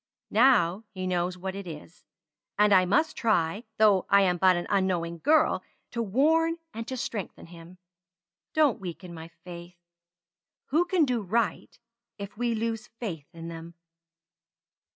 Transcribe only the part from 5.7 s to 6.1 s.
to